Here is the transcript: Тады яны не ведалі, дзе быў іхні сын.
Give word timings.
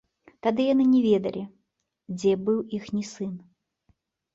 Тады 0.47 0.65
яны 0.73 0.85
не 0.93 1.01
ведалі, 1.09 1.43
дзе 2.17 2.31
быў 2.49 2.59
іхні 2.79 3.07
сын. 3.15 3.41